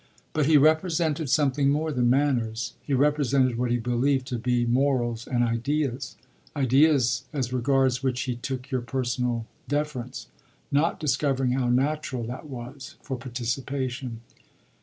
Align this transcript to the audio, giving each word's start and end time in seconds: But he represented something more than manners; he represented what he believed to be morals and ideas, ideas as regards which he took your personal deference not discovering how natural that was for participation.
But 0.33 0.47
he 0.47 0.57
represented 0.57 1.29
something 1.29 1.69
more 1.69 1.91
than 1.91 2.09
manners; 2.09 2.73
he 2.81 2.95
represented 2.95 3.55
what 3.59 3.69
he 3.69 3.77
believed 3.77 4.25
to 4.29 4.39
be 4.39 4.65
morals 4.65 5.27
and 5.27 5.43
ideas, 5.43 6.15
ideas 6.55 7.25
as 7.31 7.53
regards 7.53 8.01
which 8.01 8.21
he 8.21 8.35
took 8.35 8.71
your 8.71 8.81
personal 8.81 9.45
deference 9.67 10.25
not 10.71 10.99
discovering 10.99 11.51
how 11.51 11.69
natural 11.69 12.23
that 12.23 12.49
was 12.49 12.95
for 13.03 13.15
participation. 13.15 14.21